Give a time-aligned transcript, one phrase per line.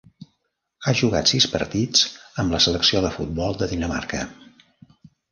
[0.85, 2.01] Ha jugat sis partits
[2.43, 4.23] amb la selecció de futbol de Dinamarca.